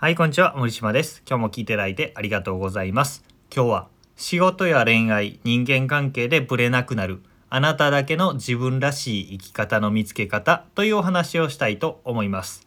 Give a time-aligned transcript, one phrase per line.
[0.00, 0.54] はい、こんにちは。
[0.56, 1.24] 森島です。
[1.28, 3.24] 今日も聞いていただいてありがとうございます。
[3.52, 12.64] 今日は仕事や恋愛、人間関係でブレなくなるあなただけの自分らしい生き方の見つけ方というお話をしたいと思います。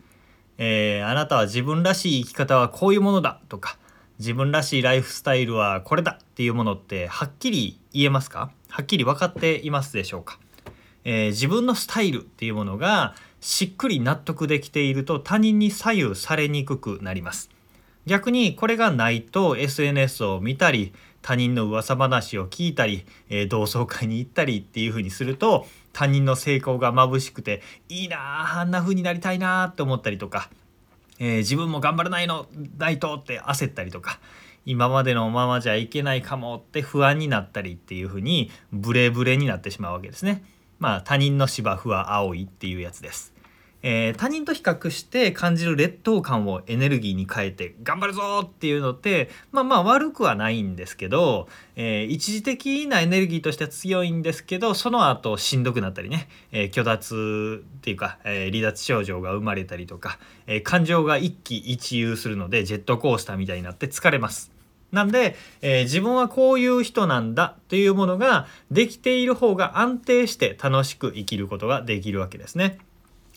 [0.57, 3.77] えーあなたは自分らしい生き方はこういうものだとか、
[4.19, 8.51] 自分らしいライフスタイルはこれだっていうものってはっきり言えますか？
[8.67, 10.37] はっきり分かっていますでしょうか？
[11.05, 17.49] えー自分のスタイルっていうものがしっくり納得できていると他人に左右されにくくなります
[18.05, 30.49] 逆にこれがないと SNS を見たり他人の噂話を聞いたり、えー同窓会に行ったりっていう風にすると他人の成功が眩しくていいなああんな風になりたいなあって思ったりとか、
[31.19, 32.47] えー自分も頑張らないの
[32.77, 34.19] ないとって焦ったりとか
[34.65, 40.43] 今までのままじゃいけないかもって不安になったりっていう風にブレブレになってしまうわけですね。
[40.79, 43.30] まあ他人の芝生は青いっていうやつです。
[43.83, 64.51] えー他人と比較して感じる劣等感をエネルギーに変えて頑張るぞっていうのってまあまあ悪くはないんですけど、えー一時的なエネルギーとしては強いんですけどその後しんどくなったりね、えー虚脱っていうか、え離脱症状が生まれたりとか、え感情が一喜一憂するのでジェットコースターみたいになって疲れます。
[64.91, 72.77] なんで、えー自分はこういう人なんだというものができている方が安定して楽しく生きることができるわけですね。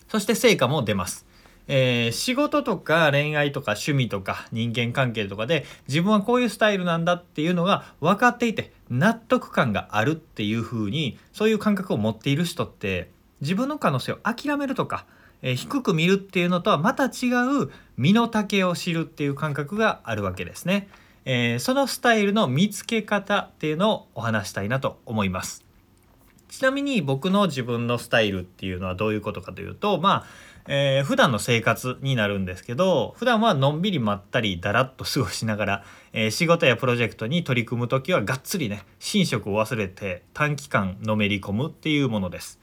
[0.07, 1.25] そして成果も出ます。
[1.67, 13.09] えー仕事とか恋愛とか趣味とか人間関係とかで自分はこういうスタイルなんだっていうのが分かっていて納得感があるっていう風にそういう感覚を持っている人って
[13.41, 15.05] 自分の可能性を諦めるとか、
[15.41, 17.31] えー低く見るっていうのとはまた違
[17.63, 20.87] う身の丈を知るっていう感覚があるわけですね。
[21.25, 25.64] えーそのスタイルの見つけ方っていうのをお話したいなと思います。
[26.49, 30.25] ちなみに僕の自分のスタイルっていうのはどういうことかというとまあ、
[30.67, 42.59] えー普段の生活になるんですけど普段はのんびりまったりだらっと過ごしながら、えー仕事やプロジェクトに取り組む時はがっつりね寝食を忘れて短期間のめり込むっていうものです。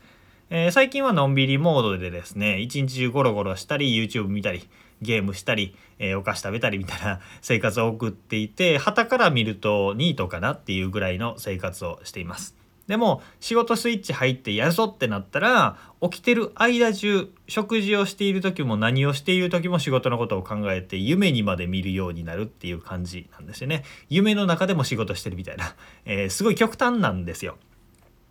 [0.51, 4.69] えー最近はのんびりモードでですね一日中ゴロゴロしたり YouTube 見たり
[5.01, 12.62] ゲームしたり、えーお菓子食べたりみたいな 生活を送っていて傍から見るとニートかなっていうぐらいの生活をしています。
[12.93, 23.85] でも仕事スイッチ入ってやるぞってなったら起きてる間中食事をしている時も何をしている時も仕事のことを考えて夢にまで見るようになるっていう感じなんですよね。
[24.11, 27.57] 夢の中でも仕事してるみたいな、えーすごい極端なんですよ。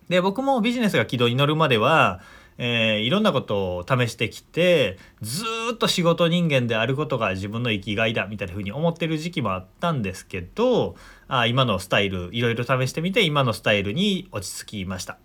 [0.08, 2.20] で僕もビジネスが軌道に乗るまでは、
[2.58, 10.96] えーいろんなことを試してきてずっと仕事人間であることが自分の生きがいだみたいな風に思ってる時期もあったんですけど
[11.28, 15.18] あ今のスタイルいろいろ試してみて今のスタイルに落ち着きました。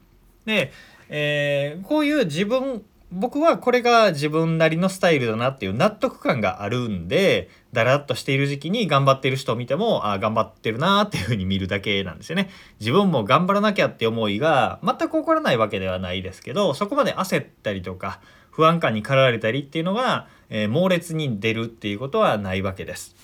[0.46, 0.72] で、
[1.10, 12.50] えーこういう自分僕はこれが自分なりのスタイルだなっていう納得感があるんでだらっとしている時期に頑張っている人を見てもあ頑張ってるなーっていう風に見るだけなんですよね。
[12.80, 18.20] 自分も頑張らなきゃって思いが全く起こらないわけではないですけどそこまで焦ったりとか
[18.52, 23.16] 不安感に駆られたりっていうのが、えー猛烈に出るっていうことはないわけです。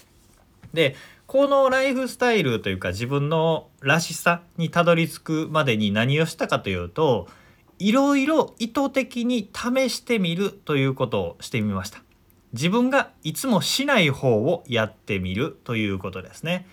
[0.73, 0.95] で
[1.27, 7.27] このライフスタイルというか自分のらしさにたどり着くまでに何をしたかというと
[7.83, 12.01] いろいろ意図的に試してみるということをしてみました。
[12.53, 16.65] 自分がいつもしない方をやってみるということですね、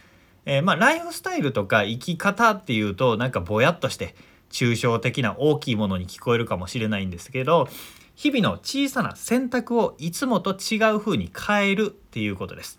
[0.44, 4.14] えーまあライフスタイルとか生き方っていうとなんかぼやっとして
[4.50, 7.68] 抽象的な大きいものに聞こえるかもしれないんですけど
[8.14, 12.78] 日々の小さな選択をいつもと違う風に変えるっていうことです。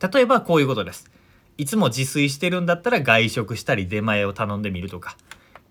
[0.00, 1.10] 例えばこういうことです。
[1.58, 5.18] いつも自炊してるんだったら外食したり出前を頼んでみるとか。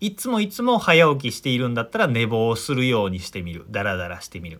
[0.03, 3.65] いつもいつも早起きしているんだったら寝坊するようにしてみる。
[3.69, 4.59] ダラダラしてみる。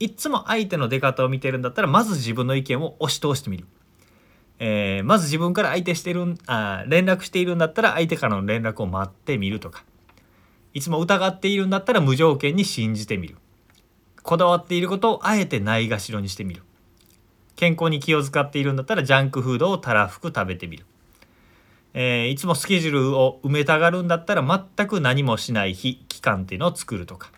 [0.00, 3.66] いつも相手の出方を見てるんだったらまず自分の意見を押し通してみる、
[4.58, 9.84] えーまず自分から相手してるんあ連絡しているんだったら相手からの連絡を待ってみるとか。
[10.72, 13.36] いつも疑っているんだったら無条件に信じてみる。
[14.22, 16.62] こだわっていることをあえてないがしろにしてみる。
[17.56, 20.86] 健康に気を使っているんだったらジャンクフードをたらふく食べてみる、
[21.94, 27.30] えーいつもスケジュールを埋めたがるんだったら全く何もしない日期間っていうのを作るとか。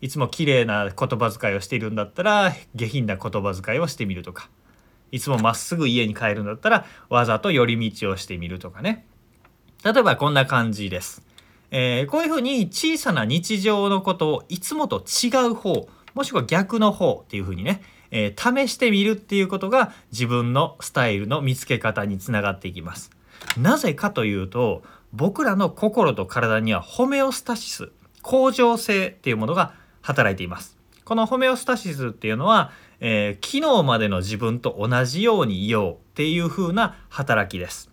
[0.00, 4.48] いつも綺麗な言葉遣いをしているんだったら下品な言葉遣いをしてみるとか。
[5.12, 9.06] いつもまっすぐ家に帰るんだったらわざと寄り道をしてみるとかね。
[9.84, 11.26] 例えばこんな感じです、
[11.70, 23.10] えーこういうふうに小さな日常のことをいつもと違う方もしくは逆の方っていうふうにね、えー試してみるっていうことが自分のスタイルの見つけ方につながっていきます。
[23.56, 27.92] なぜかというと僕らの心と体にはホメオスタシス
[28.22, 37.90] 恒常性っていうものが働いていますこのホメオスタシスっていうのは、えー、昨日までの自分と同じようにいようっていう風な働きです。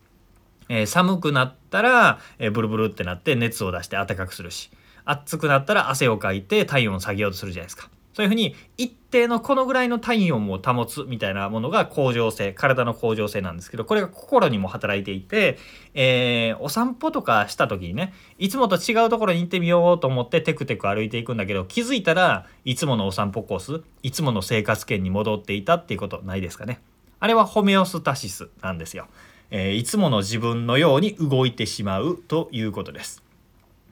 [0.69, 4.69] えー、寒くなったら、えー、ブルブルってなって熱を出して暖かくするし
[5.03, 7.89] 暑くなったら汗をかいて体温を下げようとするじゃないですか。
[8.19, 15.57] そういうふうに一定のこのぐらいの体温を保つみたいなものが恒常性体の恒常性なんですけどこれが心にも働いていて、
[15.93, 26.81] えー、お散歩とかした時にねいつもと違うところに行ってみようと思ってテクテク歩いていくんだけど気づいたらいつものお散歩コースいつもの生活圏に戻っていたっていうことないですかね。
[27.21, 29.07] あれはホメオスタシスなんですよ、
[29.49, 33.28] えー、いつもの自分のように動いてしまうということです。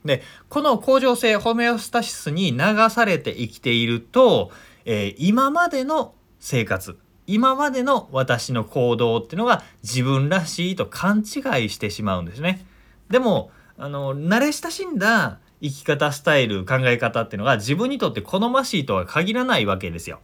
[0.06, 4.52] でこの恒常性ホメオスタシスに流されて生きていると、
[4.86, 6.98] えー、今までの生活
[7.28, 12.66] 今までの私の行動っていうのが自分らしいと勘違いしてしまうんですね。
[13.10, 20.22] でもあの慣れ親しんだ生き方スタイル考え方っていうのが自分にとって好ましいとは限らないわけですよ。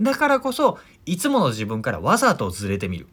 [0.00, 3.06] だからこそいつもの自分からわざとずれてみる。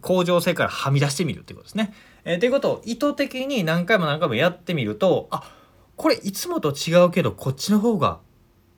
[0.00, 1.92] 向上性からはみ出してみるっていうことですね。
[2.24, 5.50] えー、ということを意図的に何回も何回もやってみるとあ
[5.96, 8.18] これいつもと違うけどこっちの方が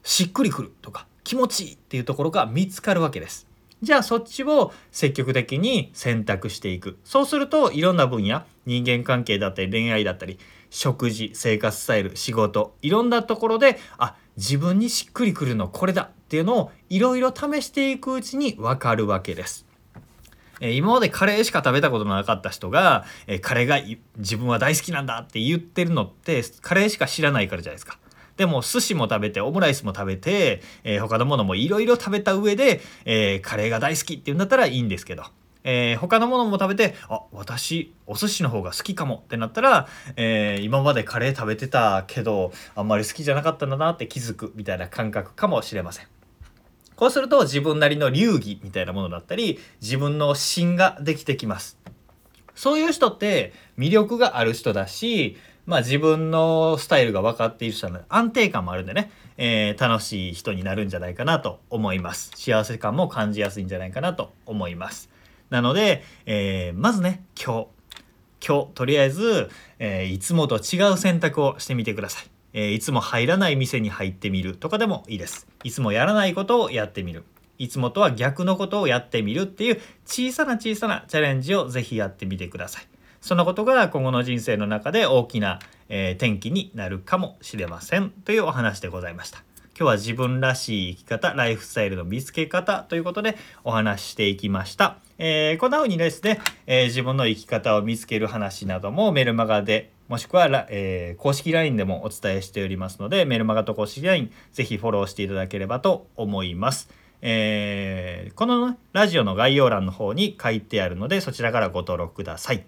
[0.03, 3.47] しっくりくるとか気持ちいいっていうところが見つかるわけです。
[3.83, 6.97] じゃあそっちを積極的に選択していく。
[7.03, 10.39] そうするといろんな分野人間関係だったり恋愛だったり
[10.69, 19.66] 食事生活スタイル仕事いろんなところであ自分にしっくりくるのこれだっていうのをいろいろ試していくうちに分かるわけです。
[20.59, 23.79] え今までカレーしか食べたことのなかった人が、えカレーが
[24.17, 27.97] 自分は大好きなんだって言ってるのってカレーしか知らないからじゃないですか。
[28.37, 35.23] でも寿司も食べてオムライスも食べて、えー、他のものもいろいろ食べた上で、えー、カレーが大好きって言うんだったらいいんですけど、
[35.63, 46.16] えー、他のものも食べてあ私お寿司の方が好きかもってなったら、えー、今までカレー食べてたけどあんまり好きじゃなかったんだなって気づくみたいな感覚かもしれません。
[46.97, 51.77] こうすると自分なりの流儀みたいなものだったり自分の芯ができてきます。
[52.55, 62.31] そういう人って魅力がある人だし、まあ自分のスタイルが分かっている人なので安定感もあるんでね、えー、楽しい人になるんじゃないかなと思います。
[62.35, 65.11] 幸せ感も感じやすいんじゃないかなと思います。
[65.51, 67.67] なので、えー、まずね、今
[68.41, 72.36] 日、今日とりあえず、えー、いつもと違う選択をしてみてください。
[72.57, 75.45] えー、いつも入らない店に入ってみるとかでもいいです。
[75.63, 77.23] いつもやらないことをやってみる。
[77.59, 82.87] いつもとは逆のことをやってみるっていう小さな小さなチャレンジをぜひやってみてください。
[83.21, 89.43] そのことが今後の人生の中で大きな、えー、転機になるかもしれませんというお話でございました。
[89.77, 94.97] 今日は自分らしい生き方、ライフスタイルの見つけ方ということでお話ししていきました。
[95.19, 106.89] えー、こんな風にですね、えー、自分の生き方を見つける話などもメルマガでもしくは、えー、公式 LINE でもお伝えしておりますので、メルマガと公式 LINE、ぜひフォローしていただければと思います。
[107.21, 112.63] えー、この、ね、ラジオの概要欄の方に書いてあるので、そちらからご登録ください。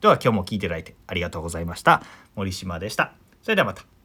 [0.00, 2.02] では今日も聞いていただいてありがとうございました。
[2.34, 3.14] 森島でした。
[3.42, 3.95] それではまた。